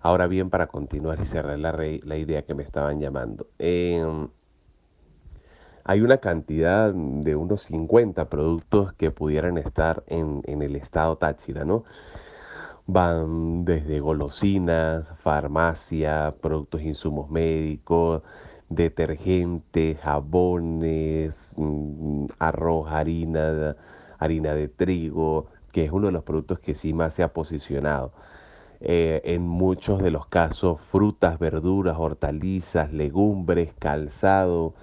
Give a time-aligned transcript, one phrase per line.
[0.00, 3.48] Ahora bien, para continuar y cerrar la, idea que me estaban llamando.
[3.58, 4.28] Em,
[5.84, 11.64] hay una cantidad de unos 50 productos que pudieran estar en, en el estado Táchira,
[11.64, 11.84] ¿no?
[12.86, 18.22] Van desde golosinas, farmacia, productos insumos médicos,
[18.68, 23.76] detergentes, jabones, mm, arroz, harina,
[24.18, 28.12] harina de trigo, que es uno de los productos que sí más se ha posicionado.
[28.80, 34.74] Eh, en muchos de los casos, frutas, verduras, hortalizas, legumbres, calzado,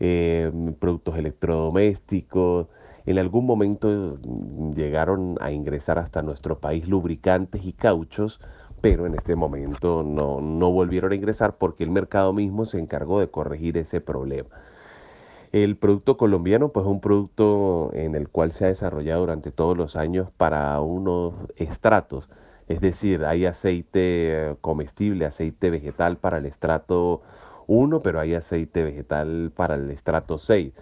[0.00, 2.68] eh, productos electrodomésticos.
[3.04, 8.40] En algún momento mm, llegaron a ingresar hasta nuestro país lubricantes y cauchos
[8.82, 13.20] pero en este momento no, no volvieron a ingresar porque el mercado mismo se encargó
[13.20, 14.50] de corregir ese problema.
[15.52, 19.76] El producto colombiano, pues es un producto en el cual se ha desarrollado durante todos
[19.76, 22.28] los años para unos estratos,
[22.68, 27.22] es decir, hay aceite comestible, aceite vegetal para el estrato
[27.66, 30.72] 1, pero hay aceite vegetal para el estrato 6.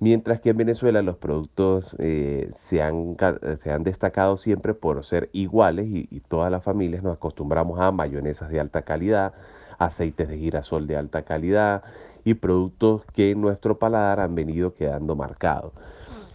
[0.00, 3.16] Mientras que en Venezuela los productos eh, se, han,
[3.60, 7.90] se, han, destacado siempre por ser iguales y, y, todas las familias nos acostumbramos a
[7.90, 9.34] mayonesas de alta calidad,
[9.78, 11.82] aceites de girasol de alta calidad
[12.24, 15.72] y productos que en nuestro paladar han venido quedando marcados.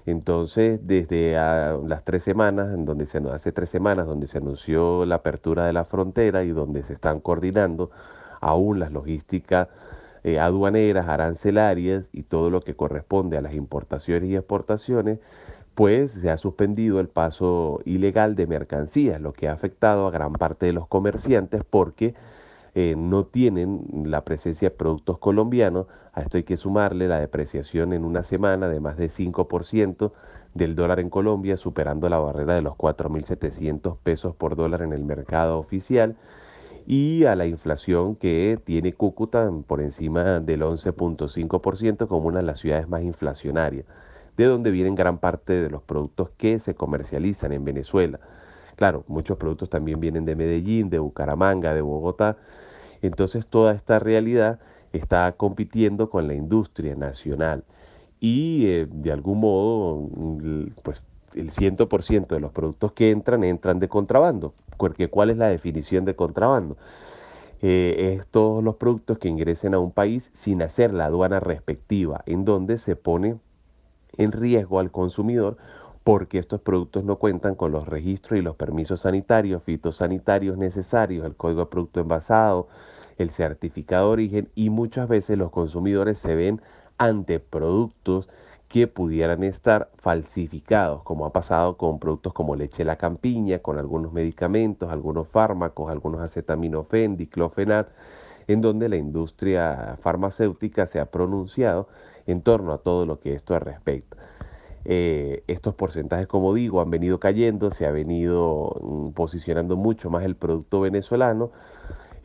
[0.06, 5.06] Entonces, desde ah, las tres semanas, en donde se hace tres semanas, donde se anunció
[5.06, 7.92] la apertura de la frontera y donde se están coordinando
[8.42, 9.70] aún las logísticas
[10.24, 15.20] eh, aduaneras, arancelarias y todo lo que corresponde a las importaciones y exportaciones,
[15.76, 20.34] pues se ha suspendido el paso ilegal de mercancías, lo que ha afectado a gran
[20.34, 22.14] parte de los comerciantes porque
[22.76, 25.88] eh, no tienen la presencia de productos colombianos.
[26.14, 30.12] A esto hay que sumarle la depreciación en una semana de más de 5%
[30.54, 35.04] del dólar en Colombia, superando la barrera de los 4.700 pesos por dólar en el
[35.04, 36.16] mercado oficial
[36.86, 42.60] y a la inflación que tiene Cúcuta por encima del 11.5% como una de las
[42.60, 43.86] ciudades más inflacionarias,
[44.38, 48.20] de donde vienen gran parte de los productos que se comercializan en Venezuela.
[48.76, 52.38] Claro, muchos productos también vienen de Medellín, de Bucaramanga, de Bogotá.
[53.04, 54.60] Entonces toda esta realidad
[54.94, 57.64] está compitiendo con la industria nacional
[58.20, 60.10] y eh, de algún modo
[60.84, 61.02] pues
[61.36, 64.54] el 100% de los productos que entran entran de contrabando.
[64.78, 66.78] Porque ¿cuál es la definición de contrabando?
[67.62, 72.24] Eh, es todos los productos que ingresen a un país sin hacer la aduana respectiva,
[72.26, 73.36] en donde se pone
[74.18, 75.58] en riesgo al consumidor
[76.04, 81.36] porque estos productos no cuentan con los registros y los permisos sanitarios, fitosanitarios necesarios, el
[81.36, 82.68] código de producto envasado,
[83.18, 86.62] el certificado de origen y muchas veces los consumidores se ven
[86.98, 88.30] ante productos
[88.74, 94.12] que pudieran estar falsificados, como ha pasado con productos como leche la campiña, con algunos
[94.14, 97.90] medicamentos, algunos fármacos, algunos acetaminofén, diclofenat,
[98.48, 101.88] en donde la industria farmacéutica se ha pronunciado
[102.26, 104.18] en torno a todo lo que esto respecta.
[104.86, 110.26] Eh, estos porcentajes, como digo, han venido cayendo, se ha venido mm, posicionando mucho más
[110.26, 111.52] el producto venezolano,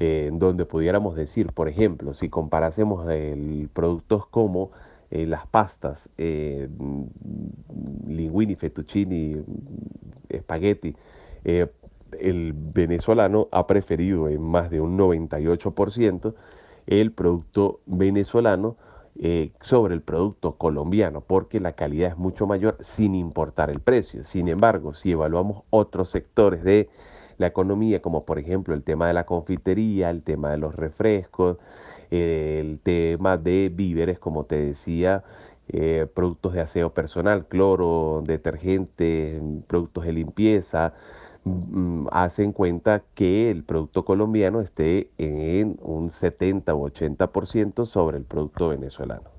[0.00, 3.06] eh, donde pudiéramos decir, por ejemplo, si comparásemos
[3.72, 4.70] productos como
[5.10, 6.68] eh, las pastas, eh,
[8.06, 9.42] linguini, fettuccini,
[10.28, 10.94] espagueti,
[11.44, 11.66] eh,
[12.20, 16.34] el venezolano ha preferido en más de un 98%
[16.86, 18.76] el producto venezolano
[19.60, 24.22] sobre el producto colombiano, porque la calidad es mucho mayor sin importar el precio.
[24.22, 26.88] Sin embargo, si evaluamos otros sectores de
[27.38, 31.58] la economía, como por ejemplo el tema de la confitería, el tema de los refrescos,
[32.10, 35.24] el tema de víveres, como te decía,
[35.68, 40.94] eh, productos de aseo personal, cloro, detergente, productos de limpieza,
[41.44, 48.24] mm, hacen cuenta que el producto colombiano esté en un 70 u 80% sobre el
[48.24, 49.37] producto venezolano.